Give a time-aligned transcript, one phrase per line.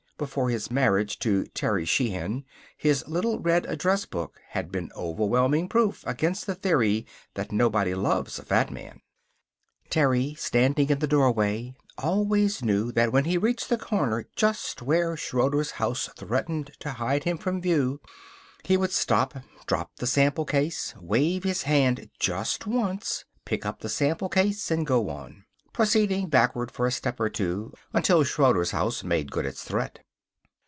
[0.21, 2.45] Before his marriage to Terry Sheehan
[2.77, 8.37] his little red address book had been overwhelming proof against the theory that nobody loves
[8.37, 9.01] a fat man.
[9.89, 15.17] Terry, standing in the doorway, always knew that when he reached the corner just where
[15.17, 17.99] Schroeder's house threatened to hide him from view,
[18.63, 23.89] he would stop, drop the sample case, wave his hand just once, pick up the
[23.89, 29.03] sample case and go on, proceeding backward for a step or two until Schroeder's house
[29.03, 30.01] made good its threat.